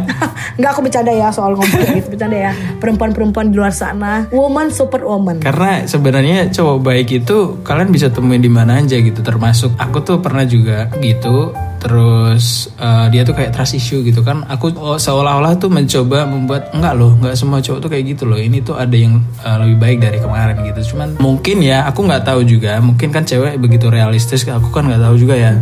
[0.60, 2.12] Nggak aku bercanda ya soal ngomong gitu.
[2.12, 2.52] Bercanda ya.
[2.76, 4.28] Perempuan-perempuan di luar sana.
[4.28, 5.40] Woman super woman.
[5.40, 9.24] Karena sebenarnya cowok baik itu kalian bisa temuin di mana aja gitu.
[9.24, 11.56] Termasuk aku tuh pernah juga gitu.
[11.78, 14.44] Terus eh, dia tuh kayak trust issue gitu kan.
[14.48, 18.38] Aku oh, seolah-olah tuh mencoba membuat enggak loh, enggak semua cowok tuh kayak gitu loh.
[18.38, 20.96] Ini tuh ada yang eh, lebih baik dari kemarin gitu.
[20.96, 22.78] Cuman mungkin ya aku nggak tahu juga.
[22.80, 24.44] Mungkin kan cewek begitu realistis.
[24.46, 25.52] Aku kan nggak tahu juga ya.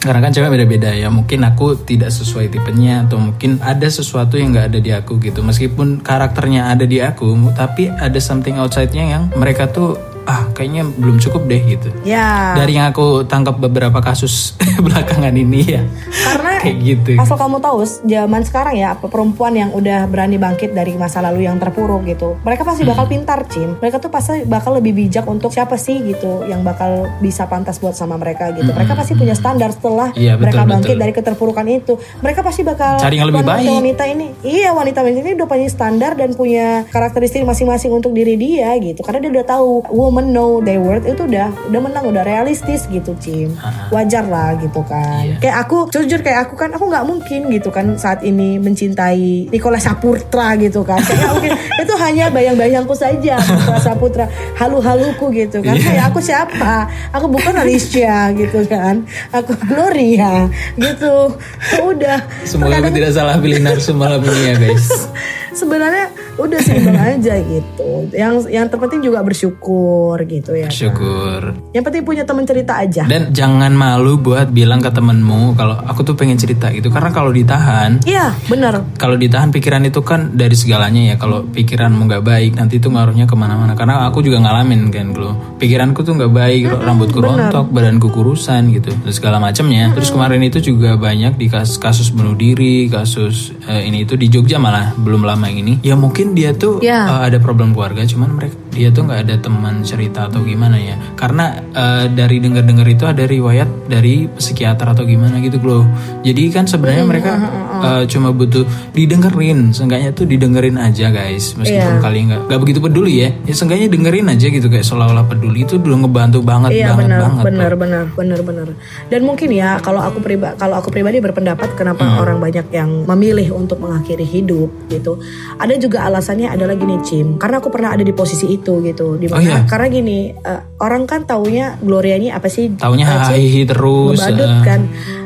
[0.00, 4.56] Karena kan cewek beda-beda ya Mungkin aku tidak sesuai tipenya Atau mungkin ada sesuatu yang
[4.56, 9.28] gak ada di aku gitu Meskipun karakternya ada di aku Tapi ada something outside-nya yang
[9.36, 10.00] Mereka tuh
[10.30, 14.54] Ah kayaknya belum cukup deh gitu Ya Dari yang aku tangkap beberapa kasus
[14.86, 20.04] Belakangan ini ya Karena Kayak gitu Asal kamu tahu, zaman sekarang ya perempuan yang udah
[20.04, 23.12] berani bangkit dari masa lalu yang terpuruk gitu, mereka pasti bakal Hmm.
[23.16, 23.80] pintar, Cim.
[23.80, 27.96] Mereka tuh pasti bakal lebih bijak untuk siapa sih gitu yang bakal bisa pantas buat
[27.96, 28.68] sama mereka gitu.
[28.68, 30.20] Mereka pasti punya standar setelah Hmm.
[30.20, 31.00] Iya, betul, mereka bangkit betul.
[31.00, 31.92] dari keterpurukan itu.
[32.20, 33.64] Mereka pasti bakal Cari yang lebih baik.
[33.72, 38.76] wanita ini, iya wanita ini udah punya standar dan punya karakteristik masing-masing untuk diri dia
[38.76, 39.00] gitu.
[39.00, 43.16] Karena dia udah tahu woman know their worth itu udah udah menang, udah realistis gitu,
[43.16, 43.56] Cim.
[43.88, 45.24] Wajar lah gitu kan.
[45.24, 45.36] Iya.
[45.40, 49.88] Kayak aku jujur kayak aku kan aku nggak mungkin gitu kan saat ini mencintai Nicholas
[49.88, 51.00] Saputra gitu kan.
[51.00, 51.52] Kayak mungkin
[51.82, 54.26] itu hanya bayang-bayangku saja Nicholas Saputra,
[54.60, 55.74] halu-haluku gitu kan.
[55.78, 55.84] Iya.
[55.86, 56.90] Kayak aku siapa?
[57.16, 59.06] Aku bukan Alicia gitu kan.
[59.32, 61.34] Aku Gloria gitu.
[61.80, 62.20] Udah.
[62.44, 64.88] Semoga aku tidak salah pilih narsum malam ini ya guys
[65.60, 66.06] sebenarnya
[66.36, 67.90] udah simpel aja gitu.
[68.12, 70.68] Yang yang terpenting juga bersyukur gitu ya.
[70.68, 70.72] kan.
[70.72, 71.40] Syukur
[71.72, 73.02] Yang penting punya teman cerita aja.
[73.04, 77.30] Dan jangan malu buat bilang ke temenmu Kalau aku tuh pengen cerita gitu Karena kalau
[77.30, 78.82] ditahan Iya, bener.
[78.96, 83.24] kalau ditahan pikiran itu kan dari segalanya ya kalau pikiranmu nggak baik nanti itu ngaruhnya
[83.24, 88.12] ke mana-mana karena aku juga ngalamin kan lo pikiranku tuh nggak baik rambutku rontok badanku
[88.12, 92.86] kurusan gitu dan segala macamnya terus kemarin itu juga banyak di kasus kasus bunuh diri
[92.86, 97.08] kasus eh, ini itu di Jogja malah belum lama ini ya mungkin dia tuh Ya.
[97.08, 100.94] eh, ada problem keluarga cuman mereka dia tuh nggak ada teman cerita atau gimana ya.
[101.14, 105.84] Karena eh, dari dengar-dengar itu ada riwayat dari psikiater atau gimana gitu loh.
[106.22, 107.32] Jadi kan sebenarnya Hmm, mereka
[107.80, 108.62] eh, cuma butuh
[108.94, 109.72] didengerin.
[109.72, 111.56] Seenggaknya tuh didengerin aja guys.
[111.56, 112.02] Meskipun Iya.
[112.02, 113.28] kalian nggak nggak begitu peduli ya.
[113.42, 117.20] Ya seenggaknya dengerin aja gitu kayak seolah-olah peduli itu udah ngebantu banget Iya banget benar,
[117.24, 118.68] banget benar, benar, benar, benar.
[119.08, 122.20] Dan mungkin ya kalau aku pribadi, kalau aku pribadi berpendapat kenapa Hmm.
[122.20, 125.16] orang banyak yang memilih untuk mengakhiri hidup gitu.
[125.56, 129.16] Ada juga alasannya adalah gini Cim, karena aku pernah ada di posisi itu gitu.
[129.16, 129.58] Di Oh, mana iya?
[129.64, 132.74] karena gini eh, orang kan taunya Gloria ini apa sih?
[132.76, 134.80] Taunya hahihi terus Ngebadut eh, kan.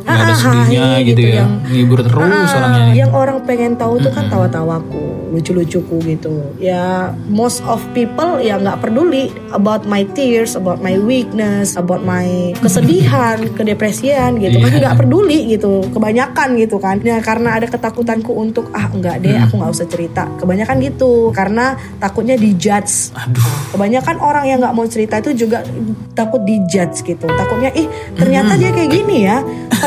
[0.04, 3.72] Nggak ada Ah, sedihnya hahihi gitu, ya yang ngibur terus Ah, orangnya Yang orang pengen
[3.74, 6.34] tahu tuh kan tawa-tawaku, lucu-lucuku gitu.
[6.58, 6.84] Ya
[7.26, 12.28] most of people ya nggak peduli about my tears, about my weakness, about my
[12.64, 14.80] kesedihan, kedepresian gitu kan Iya.
[14.84, 15.88] nggak peduli gitu.
[15.88, 17.00] Kebanyakan gitu kan.
[17.00, 19.44] Ya karena ada ketakutanku untuk ah enggak deh, Hmm.
[19.46, 20.28] aku nggak usah cerita.
[20.36, 23.10] Kebanyakan gitu karena takutnya dijudge.
[23.10, 25.64] aduh Kebanyakan orang yang nggak mau cerita itu juga
[26.12, 27.24] takut dijudge gitu.
[27.26, 29.40] Takutnya ih ternyata dia kayak gini ya.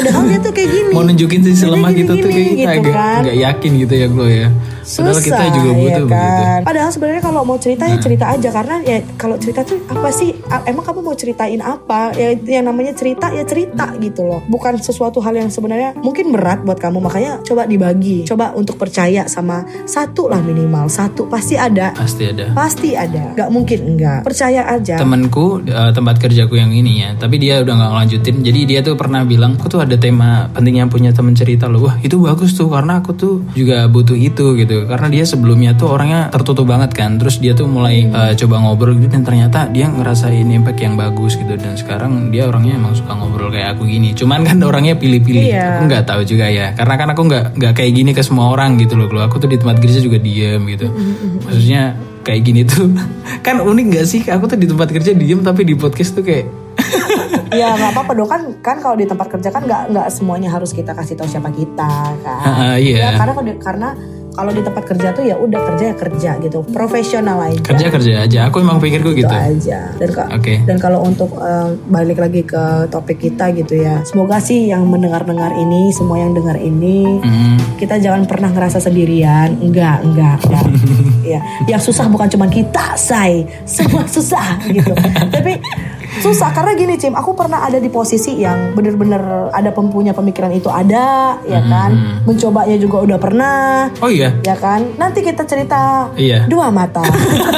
[0.08, 0.92] Padahal dia tuh kayak gini.
[0.92, 3.20] mau nunjukin sisi Dia lemah gitu tuh kayak kita gitu agak kan.
[3.22, 4.48] nggak yakin gitu ya Glo ya
[4.88, 6.60] padahal kita juga butuh ya begitu kan?
[6.64, 10.32] Padahal sebenarnya kalau mau cerita ya cerita aja karena ya kalau cerita tuh apa sih?
[10.64, 12.16] Emang kamu mau ceritain apa?
[12.16, 14.40] Ya yang namanya cerita ya cerita gitu loh.
[14.48, 18.24] Bukan sesuatu hal yang sebenarnya mungkin berat buat kamu makanya coba dibagi.
[18.24, 21.92] Coba untuk percaya sama satu lah minimal satu pasti ada.
[21.92, 23.36] pasti ada Pasti ada.
[23.36, 24.24] Gak mungkin enggak.
[24.24, 24.96] Percaya aja.
[24.98, 28.94] temanku eh, tempat kerjaku yang ini ya tapi dia udah nggak ngelanjutin jadi dia tuh
[28.94, 32.70] pernah bilang aku tuh ada tema pentingnya punya teman cerita loh wah itu bagus tuh
[32.70, 37.18] karena aku tuh juga butuh itu gitu karena dia sebelumnya tuh orangnya tertutup banget kan.
[37.18, 41.34] Terus dia tuh mulai eh, coba ngobrol gitu dan ternyata dia ngerasain impact yang bagus
[41.34, 41.50] gitu.
[41.50, 44.12] Dan sekarang dia orangnya emang suka ngobrol kayak aku gini.
[44.12, 45.44] Cuman kan orangnya pilih-pilih.
[45.48, 45.80] Iya.
[45.80, 46.76] aku nggak tahu juga ya.
[46.76, 49.08] Karena kan aku nggak nggak kayak gini ke semua orang gitu loh.
[49.08, 50.92] Kalau aku tuh di tempat kerja juga diem gitu.
[51.42, 52.92] Maksudnya kayak gini tuh
[53.46, 54.22] kan unik gak sih?
[54.22, 56.46] Aku tuh di tempat kerja diem tapi di podcast tuh kayak
[57.58, 58.28] ya nggak apa-apa dong.
[58.28, 61.50] Kan kan kalau di tempat kerja kan nggak nggak semuanya harus kita kasih tahu siapa
[61.50, 61.90] kita
[62.22, 62.44] kan?
[62.44, 62.98] Ah, iya.
[63.00, 63.90] Ya, karena kalau di- karena
[64.38, 66.62] kalau di tempat kerja tuh ya udah kerja ya kerja gitu.
[66.70, 67.58] Profesional aja.
[67.60, 68.40] Kerja kerja aja.
[68.46, 69.34] Aku emang pikirku itu gitu.
[69.34, 69.90] aja.
[69.92, 70.62] Dan ka- Oke.
[70.62, 74.06] dan kalau untuk eh, balik lagi ke topik kita gitu ya.
[74.06, 79.58] Semoga sih yang mendengar-dengar ini semua yang dengar ini Hmm, kita jangan pernah ngerasa sendirian.
[79.58, 80.66] Enggak enggak enggak.
[81.28, 83.44] Ya yang susah bukan cuma kita say.
[83.66, 84.94] Semua susah gitu.
[85.28, 85.60] tapi
[86.20, 90.68] susah karena gini Cim aku pernah ada di posisi yang bener-bener ada pempunya pemikiran itu
[90.68, 91.92] ada ya kan
[92.24, 93.60] mencobanya juga udah pernah
[93.98, 96.46] oh iya ya kan nanti kita cerita Iya.
[96.46, 97.04] dua mata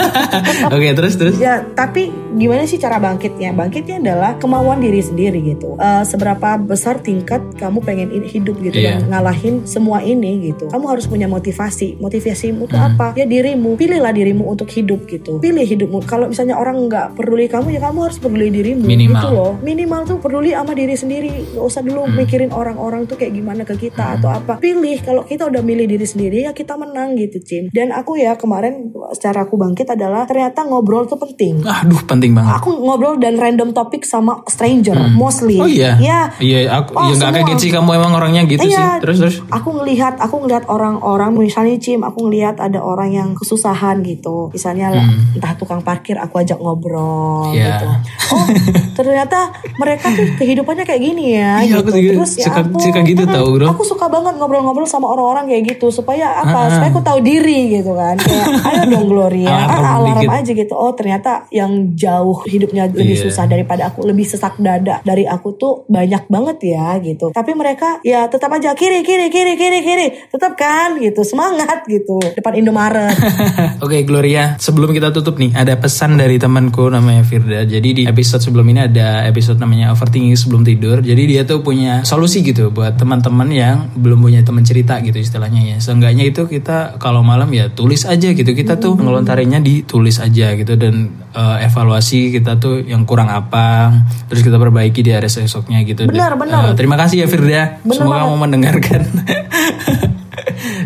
[0.73, 3.55] oke terus terus Ya, tapi gimana sih cara bangkitnya?
[3.55, 5.79] Bangkitnya adalah kemauan diri sendiri gitu.
[5.79, 8.99] Eh, seberapa besar tingkat kamu pengen hidup gitu Iya.
[8.99, 10.67] dan ngalahin semua ini gitu.
[10.67, 11.95] Kamu harus punya motivasi.
[11.97, 12.87] Motivasimu itu Hmm.
[12.91, 13.15] apa?
[13.15, 13.79] Ya dirimu.
[13.79, 15.39] Pilihlah dirimu untuk hidup gitu.
[15.39, 16.03] Pilih hidupmu.
[16.03, 19.15] Kalau misalnya orang nggak peduli kamu ya kamu harus peduli dirimu Minimal.
[19.15, 19.51] gitu loh.
[19.63, 21.31] Minimal tuh peduli sama diri sendiri.
[21.49, 22.15] Gak usah dulu Hmm.
[22.15, 24.57] mikirin orang-orang tuh kayak gimana ke kita atau apa.
[24.57, 27.63] Pilih kalau kita udah milih diri sendiri ya kita menang gitu, Cim.
[27.69, 31.61] Dan aku ya kemarin secara aku bangkit adalah ternyata ngobrol tuh penting.
[31.61, 35.55] aduh penting banget Aku ngobrol dan random topik sama stranger mostly.
[35.55, 36.19] oh iya Ya.
[36.37, 38.99] iya aku Oh, ya nggak kaget sih kamu emang orangnya gitu sih Iya.
[38.99, 44.01] terus terus Aku ngelihat, aku ngelihat orang-orang misalnya Cim, aku ngelihat ada orang yang kesusahan
[44.01, 44.49] gitu.
[44.49, 47.55] Misalnya lah, entah tukang parkir aku ajak ngobrol Hmm.
[47.55, 47.67] Iya.
[47.71, 47.87] gitu.
[48.29, 48.45] Oh,
[48.97, 49.39] ternyata
[49.75, 51.79] mereka tuh kehidupannya kayak gini ya Iya, gitu.
[51.79, 53.67] aku juga Terus ya suka- aku, suka gitu mm, tau, bro.
[53.69, 56.59] Aku suka banget ngobrol-ngobrol sama orang-orang kayak gitu supaya Ah, apa?
[56.71, 58.15] Supaya aku tahu diri gitu kan.
[58.15, 60.39] Kayak ayo dong Gloria, Alarm ah, alarm dikit.
[60.39, 60.73] aja gitu.
[60.73, 63.23] Oh, ternyata yang jauh hidupnya lebih Iya.
[63.25, 67.29] susah daripada aku, lebih sesak dada dari aku tuh banyak banget ya gitu.
[67.29, 72.17] Tapi mereka ya tetap aja kiri kiri kiri kiri kiri, tetap kan gitu, semangat gitu
[72.29, 73.15] depan Indomaret.
[73.83, 77.63] Oke Gloria, sebelum kita tutup nih, ada pesan dari temanku namanya Firda.
[77.63, 81.03] Jadi di episode sebelum ini ada episode namanya overthinking sebelum tidur.
[81.03, 85.75] Jadi dia tuh punya solusi gitu buat teman-teman yang belum punya teman cerita gitu istilahnya
[85.75, 85.77] ya.
[85.77, 88.47] Seenggaknya itu kita kalau malam ya tulis aja gitu.
[88.47, 93.91] Kita tuh ngelontarinya ditulis aja gitu dan eh, evaluasi kita tuh yang kurang apa,
[94.31, 96.07] terus kita perbaiki di hari esoknya gitu.
[96.07, 96.61] Benar, Dan, benar.
[96.71, 97.83] eh, terima kasih ya Firda.
[97.83, 98.23] Benar Semoga banget.
[98.23, 99.01] kamu mendengarkan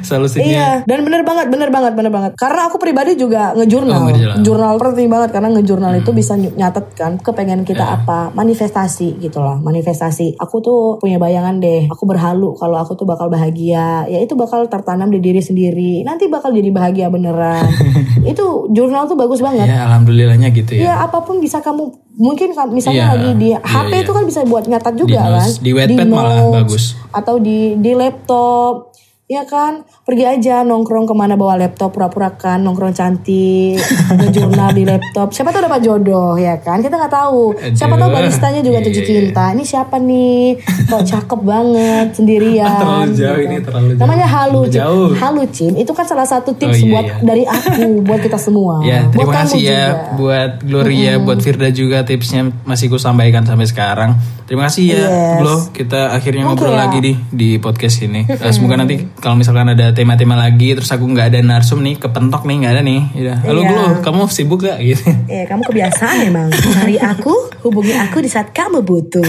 [0.03, 0.45] solusinya.
[0.45, 2.31] Iya, dan bener banget, bener banget, bener banget.
[2.35, 3.95] Karena aku pribadi juga ngejurnal.
[3.95, 4.37] Oh, ngejurnal.
[4.39, 7.97] Jurnal penting banget karena ngejurnal itu bisa ny- nyatet kan kepengen kita Iya.
[7.97, 10.35] apa, manifestasi gitu loh, manifestasi.
[10.37, 14.05] Aku tuh punya bayangan deh, aku berhalu kalau aku tuh bakal bahagia.
[14.05, 16.03] Ya itu bakal tertanam di diri sendiri.
[16.03, 17.65] Nanti bakal jadi bahagia beneran.
[18.23, 19.65] itu jurnal tuh bagus banget.
[19.65, 20.83] Ya alhamdulillahnya gitu ya.
[20.83, 24.03] Ya apa pun bisa kamu mungkin misalnya Iya, lagi di iya, HP iya.
[24.05, 25.49] itu kan bisa buat nyatat juga Di kan.
[25.57, 26.93] di Wattpad malah bagus.
[27.09, 28.92] Atau di di laptop.
[29.23, 33.79] Ya kan, pergi aja nongkrong ke mana bawa laptop pura-pura kan nongkrong cantik,
[34.35, 35.31] jurnal di laptop.
[35.31, 36.83] Siapa tahu dapat jodoh ya kan?
[36.83, 37.55] Kita nggak tahu.
[37.71, 39.19] Siapa tahu baristanya juga Iya, tujuh iya, iya.
[39.23, 39.43] cinta.
[39.49, 40.59] Ini siapa nih?
[40.85, 42.67] Kok cakep banget sendirian.
[42.75, 43.47] Terlalu jauh gitu.
[43.47, 44.01] ini, terlalu jauh.
[44.03, 44.75] Namanya halu, Cim.
[44.75, 45.09] Jauh.
[45.15, 45.73] Halu Cim.
[45.79, 47.15] Itu kan salah satu tips Oh, iya, buat iya.
[47.23, 48.83] dari aku buat kita semua.
[48.83, 50.03] Ya, buat terima kamu kasih ya juga.
[50.19, 54.19] buat Gloria, buat Firda juga tipsnya masih ku sampaikan sampai sekarang.
[54.43, 55.39] Terima kasih ya, Yes.
[55.39, 55.55] Glo.
[55.71, 56.79] Kita akhirnya Oke ngobrol ya.
[56.83, 58.27] lagi di di podcast ini.
[58.27, 62.43] Eh, semoga nanti kalau misalkan ada tema-tema lagi, terus aku nggak ada narsum nih, kepentok
[62.43, 63.01] nih, nggak ada nih.
[63.15, 63.35] Ya.
[63.45, 63.69] Halo Iya.
[63.69, 64.77] Glo, kamu sibuk gak?
[64.81, 65.03] Gitu.
[65.29, 69.25] Eh, kamu kebiasaan emang cari aku, hubungi aku di saat kamu butuh.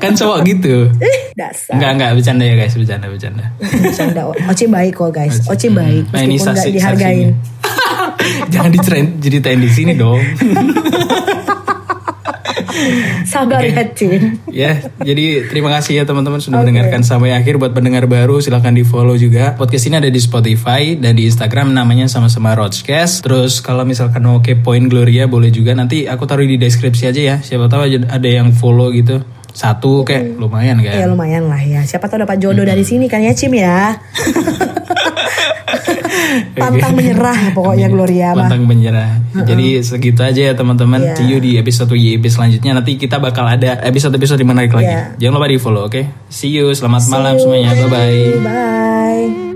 [0.00, 0.88] kan cowok gitu.
[1.36, 1.76] Dasar.
[1.76, 3.44] Enggak enggak bercanda ya guys, bercanda bercanda.
[3.58, 4.22] Bercanda.
[4.48, 5.36] Oci baik kok guys.
[5.48, 7.28] Oci baik ini meskipun nggak dihargain.
[8.52, 10.20] Jangan diceritain ceritain di sini dong.
[13.24, 14.38] Sabar ya Cin.
[14.48, 17.56] ya, jadi terima kasih ya teman-teman sudah mendengarkan sampai akhir.
[17.56, 19.54] Buat pendengar baru silahkan di follow juga.
[19.54, 23.22] Podcast ini ada di Spotify dan di Instagram namanya sama-sama Roachcast.
[23.22, 27.36] Terus kalau misalkan mau kepoin Gloria boleh juga nanti aku taruh di deskripsi aja ya.
[27.38, 29.20] Siapa tahu ada yang follow gitu.
[29.50, 31.10] Satu kayak lumayan Ya kan.
[31.10, 31.82] lumayan lah ya.
[31.82, 33.98] Siapa tahu dapat jodoh dari sini kan ya Cim ya.
[36.60, 38.46] Pantang menyerah ya pokoknya Gloria mah.
[38.46, 39.10] Pantang menyerah.
[39.32, 41.00] Jadi segitu aja ya teman-teman.
[41.00, 41.14] Iya.
[41.16, 42.72] See you di episode YIB selanjutnya.
[42.76, 44.90] Nanti kita bakal ada episode-episode menarik lagi.
[44.90, 45.02] Iya.
[45.18, 46.02] Jangan lupa di follow, oke?
[46.28, 46.70] See you.
[46.74, 47.74] Selamat malam semuanya.
[47.74, 48.20] Bye bye.
[48.42, 49.49] Bye.